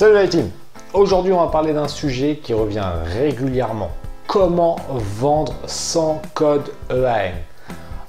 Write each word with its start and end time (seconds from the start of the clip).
Salut 0.00 0.14
la 0.14 0.26
team 0.28 0.48
Aujourd'hui 0.94 1.30
on 1.30 1.44
va 1.44 1.48
parler 1.48 1.74
d'un 1.74 1.86
sujet 1.86 2.40
qui 2.42 2.54
revient 2.54 2.90
régulièrement. 3.18 3.90
Comment 4.26 4.76
vendre 4.88 5.52
sans 5.66 6.22
code 6.32 6.72
EAN 6.88 7.34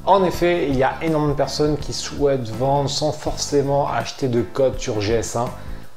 En 0.06 0.24
effet, 0.24 0.70
il 0.70 0.78
y 0.78 0.84
a 0.84 0.94
énormément 1.02 1.34
de 1.34 1.38
personnes 1.38 1.76
qui 1.76 1.92
souhaitent 1.92 2.48
vendre 2.48 2.90
sans 2.90 3.12
forcément 3.12 3.90
acheter 3.90 4.30
de 4.30 4.42
code 4.42 4.80
sur 4.80 5.00
GS1, 5.00 5.48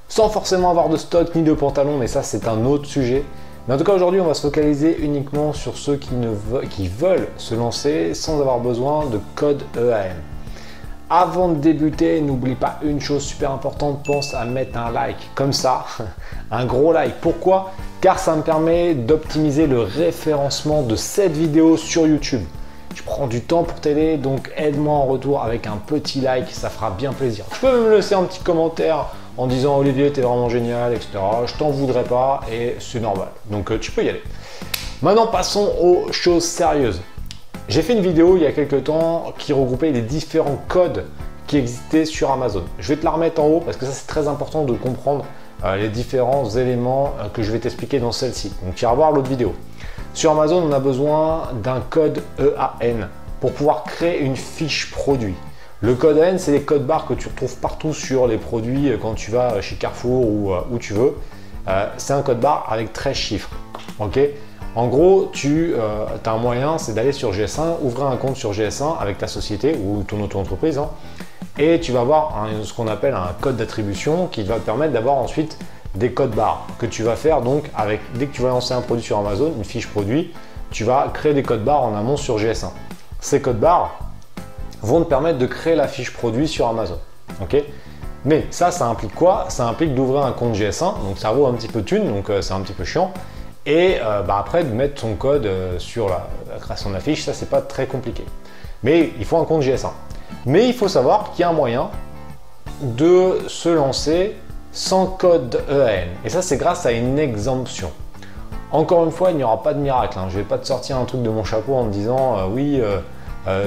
sans 0.08 0.28
forcément 0.30 0.68
avoir 0.68 0.88
de 0.88 0.96
stock 0.96 1.32
ni 1.36 1.44
de 1.44 1.52
pantalon, 1.52 1.96
mais 1.96 2.08
ça 2.08 2.24
c'est 2.24 2.48
un 2.48 2.64
autre 2.64 2.86
sujet. 2.86 3.24
Mais 3.68 3.74
en 3.74 3.78
tout 3.78 3.84
cas 3.84 3.94
aujourd'hui 3.94 4.20
on 4.20 4.26
va 4.26 4.34
se 4.34 4.42
focaliser 4.42 4.98
uniquement 5.00 5.52
sur 5.52 5.76
ceux 5.76 5.94
qui, 5.96 6.88
veulent 6.88 7.28
se 7.36 7.54
lancer 7.54 8.14
sans 8.14 8.40
avoir 8.40 8.58
besoin 8.58 9.06
de 9.06 9.20
code 9.36 9.62
EAN. 9.76 10.33
Avant 11.10 11.48
de 11.48 11.56
débuter, 11.56 12.22
n'oublie 12.22 12.54
pas 12.54 12.78
une 12.82 12.98
chose 12.98 13.22
super 13.22 13.50
importante, 13.50 14.02
pense 14.06 14.32
à 14.32 14.46
mettre 14.46 14.78
un 14.78 14.90
like 14.90 15.34
comme 15.34 15.52
ça, 15.52 15.84
un 16.50 16.64
gros 16.64 16.94
like. 16.94 17.20
Pourquoi? 17.20 17.72
Car 18.00 18.18
ça 18.18 18.34
me 18.34 18.42
permet 18.42 18.94
d'optimiser 18.94 19.66
le 19.66 19.80
référencement 19.80 20.82
de 20.82 20.96
cette 20.96 21.32
vidéo 21.32 21.76
sur 21.76 22.06
YouTube. 22.06 22.42
Je 22.94 23.02
prends 23.02 23.26
du 23.26 23.42
temps 23.42 23.64
pour 23.64 23.80
t'aider, 23.80 24.16
donc 24.16 24.50
aide-moi 24.56 24.94
en 24.94 25.04
retour 25.04 25.42
avec 25.42 25.66
un 25.66 25.76
petit 25.76 26.20
like, 26.20 26.50
ça 26.50 26.70
fera 26.70 26.90
bien 26.90 27.12
plaisir. 27.12 27.44
Tu 27.52 27.60
peux 27.60 27.84
me 27.84 27.96
laisser 27.96 28.14
un 28.14 28.22
petit 28.22 28.40
commentaire 28.40 29.06
en 29.36 29.46
disant 29.46 29.76
Olivier, 29.76 30.10
t'es 30.10 30.22
vraiment 30.22 30.48
génial, 30.48 30.94
etc. 30.94 31.18
Je 31.46 31.54
t'en 31.54 31.70
voudrais 31.70 32.04
pas 32.04 32.40
et 32.50 32.76
c'est 32.80 33.00
normal. 33.00 33.28
Donc 33.50 33.70
euh, 33.70 33.78
tu 33.78 33.90
peux 33.90 34.04
y 34.04 34.08
aller. 34.08 34.22
Maintenant, 35.02 35.26
passons 35.26 35.70
aux 35.82 36.12
choses 36.12 36.44
sérieuses. 36.44 37.00
J'ai 37.66 37.80
fait 37.80 37.94
une 37.94 38.02
vidéo 38.02 38.36
il 38.36 38.42
y 38.42 38.46
a 38.46 38.52
quelques 38.52 38.84
temps 38.84 39.32
qui 39.38 39.54
regroupait 39.54 39.90
les 39.90 40.02
différents 40.02 40.62
codes 40.68 41.06
qui 41.46 41.56
existaient 41.56 42.04
sur 42.04 42.30
Amazon. 42.30 42.64
Je 42.78 42.88
vais 42.88 42.96
te 42.96 43.04
la 43.04 43.12
remettre 43.12 43.40
en 43.40 43.46
haut 43.46 43.60
parce 43.60 43.78
que 43.78 43.86
ça 43.86 43.92
c'est 43.92 44.06
très 44.06 44.28
important 44.28 44.64
de 44.64 44.74
comprendre 44.74 45.24
euh, 45.64 45.76
les 45.76 45.88
différents 45.88 46.48
éléments 46.50 47.14
euh, 47.18 47.28
que 47.32 47.42
je 47.42 47.50
vais 47.50 47.58
t'expliquer 47.58 48.00
dans 48.00 48.12
celle-ci. 48.12 48.52
Donc 48.62 48.74
tu 48.74 48.84
iras 48.84 48.92
voir 48.94 49.12
l'autre 49.12 49.30
vidéo. 49.30 49.54
Sur 50.12 50.32
Amazon, 50.32 50.62
on 50.62 50.72
a 50.72 50.78
besoin 50.78 51.52
d'un 51.62 51.80
code 51.80 52.22
EAN 52.38 53.08
pour 53.40 53.52
pouvoir 53.52 53.84
créer 53.84 54.20
une 54.20 54.36
fiche 54.36 54.90
produit. 54.90 55.34
Le 55.80 55.94
code 55.94 56.18
EAN, 56.18 56.36
c'est 56.36 56.52
les 56.52 56.62
codes 56.62 56.86
barres 56.86 57.06
que 57.06 57.14
tu 57.14 57.28
retrouves 57.28 57.56
partout 57.56 57.94
sur 57.94 58.26
les 58.26 58.36
produits 58.36 58.90
euh, 58.90 58.98
quand 59.00 59.14
tu 59.14 59.30
vas 59.30 59.62
chez 59.62 59.76
Carrefour 59.76 60.26
ou 60.26 60.52
où 60.70 60.78
tu 60.78 60.92
veux. 60.92 61.14
c'est 61.96 62.12
un 62.12 62.20
code 62.20 62.40
barre 62.40 62.66
avec 62.68 62.92
13 62.92 63.16
chiffres. 63.16 63.50
ok? 64.00 64.18
En 64.76 64.88
gros, 64.88 65.30
tu 65.32 65.72
euh, 65.74 66.04
as 66.24 66.30
un 66.30 66.38
moyen, 66.38 66.78
c'est 66.78 66.94
d'aller 66.94 67.12
sur 67.12 67.32
GS1, 67.32 67.76
ouvrir 67.82 68.06
un 68.06 68.16
compte 68.16 68.36
sur 68.36 68.52
GS1 68.52 68.98
avec 68.98 69.18
ta 69.18 69.28
société 69.28 69.76
ou 69.76 70.02
ton 70.02 70.20
auto-entreprise, 70.20 70.78
hein, 70.78 70.88
et 71.58 71.78
tu 71.78 71.92
vas 71.92 72.00
avoir 72.00 72.48
ce 72.64 72.72
qu'on 72.72 72.88
appelle 72.88 73.14
un 73.14 73.30
code 73.40 73.56
d'attribution 73.56 74.26
qui 74.26 74.42
va 74.42 74.56
te 74.56 74.60
permettre 74.60 74.92
d'avoir 74.92 75.14
ensuite 75.14 75.56
des 75.94 76.10
codes 76.10 76.34
barres 76.34 76.66
que 76.78 76.86
tu 76.86 77.04
vas 77.04 77.14
faire 77.14 77.40
donc 77.40 77.70
avec 77.76 78.00
dès 78.14 78.26
que 78.26 78.34
tu 78.34 78.42
vas 78.42 78.48
lancer 78.48 78.74
un 78.74 78.80
produit 78.80 79.04
sur 79.04 79.18
Amazon, 79.18 79.52
une 79.56 79.64
fiche 79.64 79.86
produit, 79.86 80.32
tu 80.72 80.82
vas 80.82 81.08
créer 81.14 81.34
des 81.34 81.44
codes 81.44 81.62
barres 81.62 81.84
en 81.84 81.94
amont 81.94 82.16
sur 82.16 82.38
GS1. 82.38 82.70
Ces 83.20 83.40
codes 83.40 83.60
barres 83.60 83.96
vont 84.82 85.04
te 85.04 85.08
permettre 85.08 85.38
de 85.38 85.46
créer 85.46 85.76
la 85.76 85.86
fiche 85.86 86.12
produit 86.12 86.48
sur 86.48 86.66
Amazon. 86.66 86.98
mais 88.24 88.46
ça, 88.50 88.72
ça 88.72 88.86
implique 88.86 89.14
quoi? 89.14 89.46
Ça 89.48 89.68
implique 89.68 89.94
d'ouvrir 89.94 90.24
un 90.24 90.32
compte 90.32 90.56
GS1, 90.56 91.04
donc 91.04 91.18
ça 91.18 91.30
vaut 91.30 91.46
un 91.46 91.52
petit 91.52 91.68
peu 91.68 91.82
de 91.82 91.86
thunes, 91.86 92.08
donc 92.08 92.28
euh, 92.28 92.42
c'est 92.42 92.52
un 92.52 92.60
petit 92.60 92.72
peu 92.72 92.84
chiant 92.84 93.12
et 93.66 93.98
euh, 94.02 94.22
bah, 94.22 94.36
après 94.38 94.64
de 94.64 94.72
mettre 94.72 95.00
son 95.00 95.14
code 95.14 95.46
euh, 95.46 95.78
sur 95.78 96.08
la, 96.08 96.26
création 96.60 96.90
la 96.90 97.00
fiche, 97.00 97.24
ça 97.24 97.32
c'est 97.32 97.48
pas 97.48 97.62
très 97.62 97.86
compliqué. 97.86 98.24
Mais 98.82 99.12
il 99.18 99.24
faut 99.24 99.38
un 99.38 99.44
compte 99.44 99.62
GS1. 99.62 99.90
Mais 100.46 100.68
il 100.68 100.74
faut 100.74 100.88
savoir 100.88 101.32
qu'il 101.32 101.40
y 101.40 101.44
a 101.44 101.48
un 101.48 101.54
moyen 101.54 101.90
de 102.82 103.38
se 103.48 103.68
lancer 103.68 104.36
sans 104.72 105.06
code 105.06 105.62
EAN. 105.70 106.08
Et 106.24 106.28
ça 106.28 106.42
c'est 106.42 106.58
grâce 106.58 106.84
à 106.84 106.92
une 106.92 107.18
exemption. 107.18 107.90
Encore 108.70 109.04
une 109.04 109.12
fois, 109.12 109.30
il 109.30 109.36
n'y 109.36 109.44
aura 109.44 109.62
pas 109.62 109.72
de 109.72 109.78
miracle. 109.78 110.18
Hein. 110.18 110.26
Je 110.30 110.36
ne 110.36 110.42
vais 110.42 110.48
pas 110.48 110.58
te 110.58 110.66
sortir 110.66 110.98
un 110.98 111.04
truc 111.04 111.22
de 111.22 111.30
mon 111.30 111.44
chapeau 111.44 111.74
en 111.74 111.84
te 111.84 111.90
disant 111.90 112.38
euh, 112.38 112.46
oui, 112.50 112.82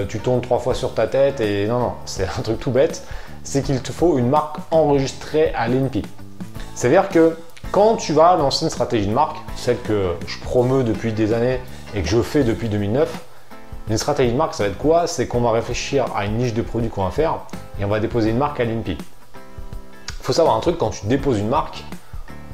tu 0.10 0.20
tournes 0.20 0.42
trois 0.42 0.60
fois 0.60 0.76
sur 0.76 0.94
ta 0.94 1.08
tête 1.08 1.40
et 1.40 1.68
non, 1.68 1.80
non, 1.80 1.94
c'est 2.06 2.26
un 2.26 2.42
truc 2.44 2.60
tout 2.60 2.72
bête. 2.72 3.04
C'est 3.44 3.64
qu'il 3.64 3.82
te 3.82 3.92
faut 3.92 4.18
une 4.18 4.28
marque 4.28 4.58
enregistrée 4.70 5.54
à 5.56 5.68
l'INPI. 5.68 6.04
C'est-à-dire 6.76 7.10
que 7.10 7.38
quand 7.72 7.96
tu 7.96 8.14
vas 8.14 8.36
lancer 8.36 8.66
une 8.66 8.72
stratégie 8.72 9.08
de 9.08 9.14
marque, 9.14 9.38
celle 9.56 9.80
que 9.82 10.14
je 10.26 10.40
promeux 10.40 10.84
depuis 10.84 11.14
des 11.14 11.34
années 11.34 11.60
et 11.96 12.02
que 12.02 12.08
je 12.08 12.22
fais 12.22 12.44
depuis 12.44 12.70
2009, 12.70 13.24
une 13.90 13.98
stratégie 13.98 14.32
de 14.32 14.38
marque, 14.38 14.54
ça 14.54 14.64
va 14.64 14.70
être 14.70 14.78
quoi? 14.78 15.08
C'est 15.08 15.28
qu'on 15.28 15.42
va 15.42 15.52
réfléchir 15.52 16.06
à 16.16 16.26
une 16.26 16.38
niche 16.38 16.54
de 16.54 16.62
produits 16.62 16.90
qu'on 16.90 17.06
va 17.06 17.12
faire 17.12 17.40
et 17.80 17.86
on 17.86 17.88
va 17.88 18.00
déposer 18.00 18.32
une 18.32 18.38
marque 18.38 18.60
à 18.60 18.66
l'INPI. 18.66 18.98
Il 19.00 20.24
faut 20.24 20.34
savoir 20.34 20.56
un 20.56 20.60
truc, 20.60 20.78
quand 20.78 20.90
tu 20.90 21.06
déposes 21.06 21.40
une 21.40 21.48
marque, 21.48 21.84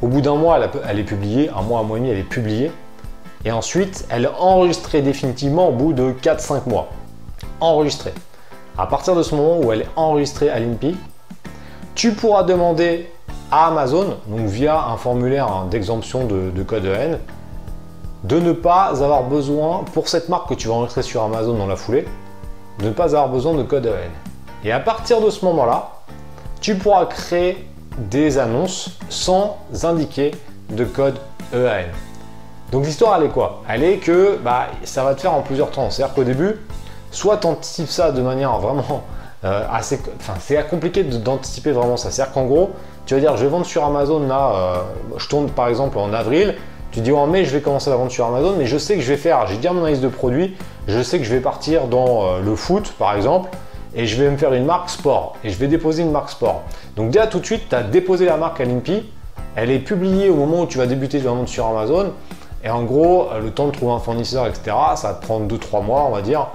au 0.02 0.08
bout 0.08 0.22
d'un 0.22 0.36
mois, 0.36 0.60
elle, 0.88 1.00
est 1.00 1.04
publiée, 1.04 1.50
un 1.50 1.62
mois, 1.62 1.80
un 1.80 1.84
mois 1.84 1.98
et 1.98 2.02
demi, 2.02 2.12
elle 2.12 2.20
est 2.20 2.24
publiée. 2.24 2.72
Et 3.46 3.52
ensuite, 3.52 4.06
elle 4.10 4.26
est 4.26 4.36
enregistrée 4.38 5.02
définitivement 5.02 5.70
au 5.70 5.72
bout 5.72 5.94
de 5.94 6.12
4-5 6.12 6.68
mois. 6.68 6.90
Enregistrée. 7.60 8.14
À 8.78 8.86
partir 8.86 9.16
de 9.16 9.24
ce 9.24 9.34
moment 9.34 9.60
où 9.60 9.72
elle 9.72 9.82
est 9.82 9.90
enregistrée 9.96 10.50
à 10.50 10.60
l'INPI, 10.60 10.96
tu 11.96 12.12
pourras 12.14 12.44
demander 12.44 13.10
Amazon, 13.54 14.18
donc 14.28 14.48
via 14.48 14.88
un 14.88 14.98
formulaire 14.98 15.48
hein, 15.48 15.68
d'exemption 15.70 16.26
de, 16.26 16.64
code 16.64 16.86
EN, 16.86 17.20
de 18.24 18.40
ne 18.40 18.52
pas 18.52 19.04
avoir 19.04 19.24
besoin, 19.24 19.84
pour 19.94 20.08
cette 20.08 20.30
marque 20.30 20.50
que 20.50 20.54
tu 20.54 20.68
vas 20.68 20.76
enregistrer 20.76 21.04
sur 21.04 21.24
Amazon 21.24 21.54
dans 21.54 21.68
la 21.68 21.76
foulée, 21.76 22.08
de 22.80 22.86
ne 22.86 22.92
pas 22.92 23.16
avoir 23.16 23.30
besoin 23.30 23.54
de 23.54 23.64
code 23.64 23.86
EN. 23.86 24.12
Et 24.64 24.72
à 24.72 24.80
partir 24.80 25.22
de 25.22 25.30
ce 25.30 25.44
moment-là, 25.46 25.90
tu 26.62 26.76
pourras 26.76 27.06
créer 27.06 27.68
des 27.98 28.38
annonces 28.38 28.98
sans 29.10 29.58
indiquer 29.84 30.32
de 30.70 30.86
code 30.86 31.20
EAN. 31.54 31.92
Donc 32.72 32.86
l'histoire 32.86 33.18
elle 33.18 33.28
est 33.28 33.30
quoi? 33.30 33.62
Elle 33.70 33.84
est 33.84 33.98
que 33.98 34.38
bah, 34.44 34.68
ça 34.84 35.04
va 35.04 35.14
te 35.14 35.22
faire 35.22 35.34
en 35.34 35.42
plusieurs 35.42 35.70
temps. 35.70 35.90
C'est-à-dire 35.90 36.16
qu'au 36.16 36.24
début, 36.24 36.56
soit 37.12 37.38
tu 37.38 37.48
anticipes 37.48 37.90
ça 37.90 38.12
de 38.12 38.22
manière 38.22 38.58
vraiment 38.58 39.04
euh, 39.46 39.64
c'est 39.82 40.70
compliqué 40.70 41.04
d'anticiper 41.04 41.72
vraiment 41.72 41.98
ça. 41.98 42.12
C'est-à-dire 42.12 42.34
qu'en 42.34 42.46
gros, 42.46 42.72
tu 43.06 43.14
vas 43.14 43.20
dire, 43.20 43.36
je 43.36 43.44
vais 43.44 43.50
vendre 43.50 43.66
sur 43.66 43.84
Amazon 43.84 44.26
là, 44.28 44.52
euh, 44.54 44.76
je 45.18 45.28
tourne 45.28 45.50
par 45.50 45.68
exemple 45.68 45.98
en 45.98 46.14
avril. 46.14 46.56
Tu 46.92 47.02
dis 47.02 47.12
en 47.12 47.28
mai, 47.28 47.44
je 47.44 47.52
vais 47.52 47.62
commencer 47.62 47.90
la 47.90 47.96
vente 47.96 48.12
sur 48.12 48.26
Amazon, 48.26 48.56
mais 48.58 48.68
je 48.68 48.78
sais 48.78 48.96
que 48.96 49.02
je 49.02 49.12
vais 49.12 49.18
faire, 49.18 49.48
j'ai 49.48 49.56
déjà 49.58 49.74
mon 49.74 49.82
analyse 49.82 50.00
de 50.00 50.08
produit, 50.08 50.56
je 50.88 51.02
sais 51.02 51.18
que 51.18 51.24
je 51.24 51.34
vais 51.34 51.42
partir 51.42 51.88
dans 51.88 52.24
euh, 52.24 52.40
le 52.40 52.56
foot 52.56 52.94
par 53.00 53.16
exemple, 53.16 53.50
et 53.96 54.06
je 54.06 54.22
vais 54.22 54.30
me 54.30 54.38
faire 54.38 54.54
une 54.54 54.66
marque 54.66 54.92
sport, 54.92 55.36
et 55.44 55.50
je 55.50 55.58
vais 55.58 55.68
déposer 55.68 56.04
une 56.04 56.12
marque 56.12 56.30
sport. 56.30 56.62
Donc 56.96 57.10
déjà 57.10 57.26
tout 57.26 57.40
de 57.40 57.46
suite, 57.46 57.68
tu 57.68 57.76
as 57.76 57.82
déposé 57.82 58.26
la 58.26 58.38
marque 58.38 58.62
à 58.62 58.66
l'INPI, 58.66 59.10
elle 59.56 59.72
est 59.72 59.80
publiée 59.80 60.30
au 60.30 60.36
moment 60.36 60.62
où 60.62 60.66
tu 60.68 60.78
vas 60.78 60.86
débuter 60.86 61.20
la 61.20 61.32
vente 61.32 61.48
sur 61.48 61.66
Amazon, 61.66 62.14
et 62.64 62.70
en 62.70 62.84
gros, 62.84 63.28
le 63.42 63.50
temps 63.50 63.66
de 63.66 63.72
trouver 63.72 63.94
un 63.94 64.00
fournisseur, 64.00 64.46
etc., 64.46 64.78
ça 64.96 65.08
va 65.10 65.14
te 65.16 65.26
prendre 65.26 65.48
2-3 65.54 65.84
mois, 65.84 66.06
on 66.08 66.12
va 66.12 66.22
dire, 66.22 66.48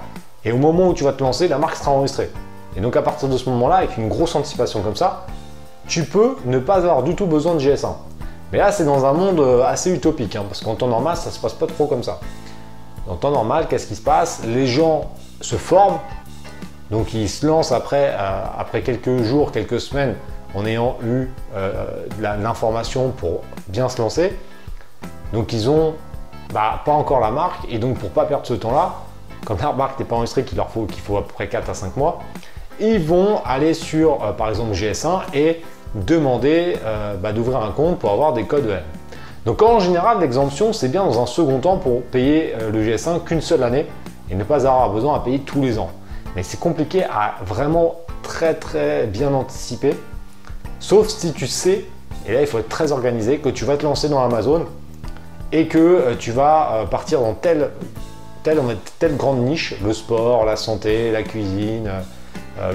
et 0.45 0.53
au 0.53 0.57
moment 0.57 0.87
où 0.87 0.93
tu 0.93 1.03
vas 1.03 1.11
te 1.11 1.21
lancer, 1.21 1.49
la 1.49 1.57
marque 1.57 1.75
sera 1.75 1.91
enregistrée. 1.91 2.29
Et 2.75 2.81
donc 2.81 2.95
à 2.95 3.01
partir 3.01 3.29
de 3.29 3.37
ce 3.37 3.49
moment-là, 3.49 3.77
avec 3.77 3.97
une 3.97 4.09
grosse 4.09 4.35
anticipation 4.35 4.81
comme 4.81 4.95
ça, 4.95 5.25
tu 5.87 6.03
peux 6.05 6.35
ne 6.45 6.59
pas 6.59 6.75
avoir 6.75 7.03
du 7.03 7.15
tout 7.15 7.25
besoin 7.25 7.55
de 7.55 7.59
GS1. 7.59 7.93
Mais 8.51 8.57
là, 8.57 8.71
c'est 8.71 8.85
dans 8.85 9.05
un 9.05 9.13
monde 9.13 9.39
euh, 9.39 9.63
assez 9.63 9.93
utopique, 9.93 10.35
hein, 10.35 10.43
parce 10.47 10.61
qu'en 10.61 10.75
temps 10.75 10.87
normal, 10.87 11.17
ça 11.17 11.29
se 11.29 11.39
passe 11.39 11.53
pas 11.53 11.67
trop 11.67 11.85
comme 11.85 12.03
ça. 12.03 12.19
En 13.07 13.15
temps 13.15 13.31
normal, 13.31 13.67
qu'est-ce 13.67 13.87
qui 13.87 13.95
se 13.95 14.01
passe? 14.01 14.41
Les 14.45 14.67
gens 14.67 15.11
se 15.41 15.55
forment, 15.55 15.99
donc 16.89 17.13
ils 17.13 17.29
se 17.29 17.45
lancent 17.45 17.71
après, 17.71 18.15
euh, 18.17 18.43
après 18.57 18.81
quelques 18.81 19.23
jours, 19.23 19.51
quelques 19.51 19.79
semaines, 19.79 20.15
en 20.55 20.65
ayant 20.65 20.97
eu 21.03 21.27
euh, 21.55 22.05
l'information 22.19 23.09
pour 23.11 23.41
bien 23.67 23.87
se 23.87 24.01
lancer. 24.01 24.35
Donc 25.31 25.53
ils 25.53 25.69
ont 25.69 25.93
bah, 26.51 26.81
pas 26.85 26.91
encore 26.91 27.19
la 27.19 27.31
marque, 27.31 27.65
et 27.69 27.77
donc 27.77 27.99
pour 27.99 28.09
pas 28.09 28.25
perdre 28.25 28.47
ce 28.47 28.55
temps-là, 28.55 28.95
comme 29.45 29.57
la 29.59 29.73
marque 29.73 29.99
n'est 29.99 30.05
pas 30.05 30.15
enregistrée, 30.15 30.43
qu'il 30.43 30.57
leur 30.57 30.69
faut, 30.69 30.85
qu'il 30.85 31.01
faut 31.01 31.17
à 31.17 31.21
peu 31.21 31.33
près 31.33 31.47
4 31.47 31.69
à 31.69 31.73
5 31.75 31.95
mois, 31.97 32.19
ils 32.81 32.99
vont 32.99 33.41
aller 33.45 33.73
sur, 33.73 34.17
par 34.35 34.49
exemple, 34.49 34.73
GS1 34.73 35.21
et 35.33 35.61
demander 35.95 36.77
euh, 36.83 37.15
bah, 37.15 37.31
d'ouvrir 37.31 37.57
un 37.57 37.71
compte 37.71 37.99
pour 37.99 38.11
avoir 38.11 38.33
des 38.33 38.43
codes 38.43 38.69
EN. 38.69 38.83
Donc 39.45 39.61
en 39.61 39.79
général, 39.79 40.19
l'exemption, 40.19 40.73
c'est 40.73 40.89
bien 40.89 41.03
dans 41.03 41.21
un 41.21 41.25
second 41.25 41.59
temps 41.59 41.77
pour 41.77 42.03
payer 42.03 42.53
euh, 42.59 42.71
le 42.71 42.83
GS1 42.83 43.23
qu'une 43.23 43.41
seule 43.41 43.63
année 43.63 43.87
et 44.29 44.35
ne 44.35 44.43
pas 44.43 44.67
avoir 44.67 44.91
besoin 44.91 45.15
à 45.15 45.19
payer 45.19 45.39
tous 45.39 45.61
les 45.61 45.79
ans. 45.79 45.89
Mais 46.35 46.43
c'est 46.43 46.59
compliqué 46.59 47.03
à 47.03 47.35
vraiment 47.45 47.95
très 48.21 48.53
très 48.53 49.07
bien 49.07 49.33
anticiper, 49.33 49.95
sauf 50.79 51.07
si 51.07 51.33
tu 51.33 51.47
sais, 51.47 51.85
et 52.27 52.33
là 52.33 52.41
il 52.41 52.47
faut 52.47 52.59
être 52.59 52.69
très 52.69 52.91
organisé, 52.91 53.39
que 53.39 53.49
tu 53.49 53.65
vas 53.65 53.77
te 53.77 53.83
lancer 53.83 54.07
dans 54.07 54.23
Amazon 54.23 54.67
et 55.51 55.67
que 55.67 55.79
euh, 55.79 56.15
tu 56.19 56.31
vas 56.31 56.85
partir 56.91 57.21
dans 57.21 57.33
telle, 57.33 57.71
telle, 58.43 58.59
telle 58.99 59.17
grande 59.17 59.39
niche, 59.39 59.73
le 59.83 59.93
sport, 59.93 60.45
la 60.45 60.57
santé, 60.57 61.09
la 61.09 61.23
cuisine, 61.23 61.89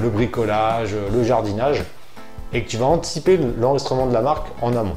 le 0.01 0.09
bricolage, 0.09 0.95
le 1.13 1.23
jardinage 1.23 1.85
et 2.53 2.63
que 2.63 2.69
tu 2.69 2.77
vas 2.77 2.87
anticiper 2.87 3.39
l'enregistrement 3.59 4.07
de 4.07 4.15
la 4.15 4.23
marque 4.23 4.47
en 4.63 4.75
amont. 4.77 4.97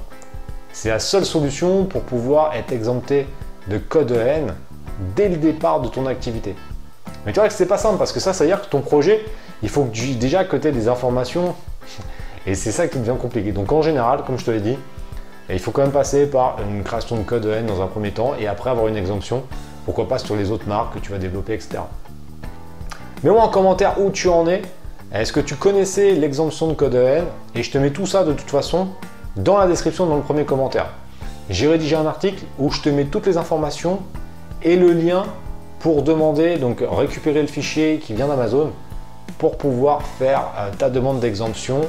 C'est 0.72 0.90
la 0.90 1.00
seule 1.00 1.26
solution 1.26 1.86
pour 1.86 2.04
pouvoir 2.04 2.56
être 2.56 2.72
exempté 2.72 3.28
de 3.68 3.80
code 3.80 4.12
EN 4.12 4.54
dès 5.16 5.28
le 5.28 5.38
départ 5.38 5.82
de 5.82 5.88
ton 5.88 6.06
activité. 6.06 6.56
Mais 7.26 7.34
tu 7.34 7.40
vois 7.40 7.48
que 7.48 7.54
c'est 7.54 7.66
pas 7.66 7.80
simple 7.80 7.98
parce 7.98 8.12
que 8.12 8.20
ça, 8.20 8.32
ça 8.32 8.44
veut 8.44 8.50
dire 8.50 8.62
que 8.62 8.68
ton 8.68 8.82
projet, 8.82 9.26
il 9.64 9.70
faut 9.70 9.84
que 9.86 9.92
tu, 9.92 10.16
déjà 10.16 10.46
que 10.46 10.56
tu 10.56 10.72
des 10.72 10.88
informations 10.88 11.56
et 12.46 12.56
c'est 12.56 12.72
ça 12.72 12.88
qui 12.88 13.00
devient 13.00 13.18
compliqué. 13.20 13.52
Donc 13.52 13.72
en 13.72 13.82
général, 13.82 14.24
comme 14.24 14.38
je 14.38 14.46
te 14.46 14.52
l'ai 14.52 14.62
dit, 14.62 14.78
Et 15.50 15.54
il 15.54 15.60
faut 15.60 15.72
quand 15.72 15.82
même 15.82 15.92
passer 15.92 16.28
par 16.28 16.58
une 16.62 16.84
création 16.84 17.16
de 17.16 17.24
code 17.24 17.46
EN 17.46 17.66
dans 17.66 17.82
un 17.82 17.88
premier 17.88 18.12
temps 18.12 18.34
et 18.40 18.48
après 18.48 18.70
avoir 18.70 18.88
une 18.88 18.98
exemption. 18.98 19.44
Pourquoi 19.86 20.08
pas 20.08 20.20
sur 20.20 20.36
les 20.36 20.52
autres 20.52 20.68
marques 20.68 20.96
que 20.96 21.00
tu 21.00 21.12
vas 21.12 21.18
développer, 21.18 21.54
etc. 21.54 21.80
Mets-moi 23.24 23.42
en 23.42 23.50
commentaire 23.50 24.00
où 24.00 24.12
tu 24.12 24.30
en 24.30 24.46
es. 24.46 24.62
Est-ce 25.12 25.34
que 25.34 25.40
tu 25.40 25.56
connaissais 25.56 26.12
l'exemption 26.12 26.68
de 26.68 26.74
code 26.74 26.94
EN 26.94 27.24
Et 27.56 27.64
je 27.64 27.72
te 27.72 27.80
mets 27.80 27.90
tout 27.90 28.06
ça 28.06 28.24
de 28.24 28.32
toute 28.32 28.52
façon 28.52 28.90
dans 29.36 29.58
la 29.58 29.66
description 29.66 30.06
dans 30.06 30.18
le 30.18 30.22
premier 30.22 30.46
commentaire. 30.46 30.90
J'ai 31.50 31.68
rédigé 31.68 31.96
un 31.96 32.06
article 32.06 32.44
où 32.60 32.70
je 32.70 32.80
te 32.82 32.90
mets 32.90 33.06
toutes 33.06 33.26
les 33.26 33.38
informations 33.38 34.02
et 34.62 34.76
le 34.76 34.94
lien 34.94 35.24
pour 35.80 36.04
demander, 36.04 36.58
donc 36.58 36.84
récupérer 36.88 37.42
le 37.42 37.48
fichier 37.48 37.98
qui 37.98 38.14
vient 38.14 38.28
d'Amazon 38.28 38.72
pour 39.40 39.58
pouvoir 39.58 40.04
faire 40.04 40.52
euh, 40.56 40.70
ta 40.78 40.92
demande 40.92 41.20
d'exemption 41.20 41.82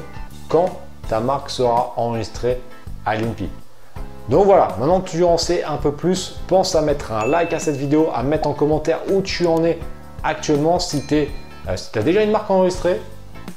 quand 0.48 0.78
ta 1.10 1.20
marque 1.20 1.50
sera 1.50 1.92
enregistrée 1.96 2.58
à 3.04 3.16
l'INPI. 3.16 3.50
Donc 4.30 4.46
voilà, 4.46 4.68
maintenant 4.78 5.00
que 5.00 5.10
tu 5.10 5.24
en 5.24 5.36
sais 5.36 5.62
un 5.62 5.76
peu 5.76 5.92
plus, 5.92 6.40
pense 6.46 6.74
à 6.74 6.80
mettre 6.80 7.12
un 7.12 7.26
like 7.26 7.52
à 7.52 7.58
cette 7.58 7.76
vidéo, 7.76 8.08
à 8.14 8.22
mettre 8.22 8.48
en 8.48 8.54
commentaire 8.54 9.00
où 9.10 9.20
tu 9.20 9.46
en 9.46 9.62
es 9.64 9.78
actuellement, 10.28 10.78
si 10.78 11.04
tu 11.06 11.14
euh, 11.14 11.76
as 11.94 12.02
déjà 12.02 12.22
une 12.22 12.30
marque 12.30 12.50
enregistrée, 12.50 13.00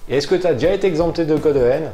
et 0.09 0.17
est-ce 0.17 0.27
que 0.27 0.35
tu 0.35 0.47
as 0.47 0.53
déjà 0.53 0.73
été 0.73 0.87
exempté 0.87 1.25
de 1.25 1.35
code 1.35 1.57
EN, 1.57 1.91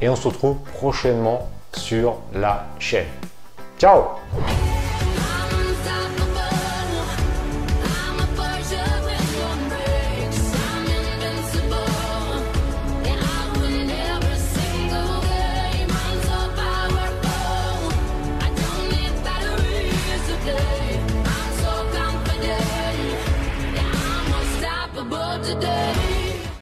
et 0.00 0.08
on 0.08 0.16
se 0.16 0.26
retrouve 0.28 0.56
prochainement 0.74 1.48
sur 1.72 2.16
la 2.34 2.66
chaîne. 2.78 3.06
Ciao 3.78 4.02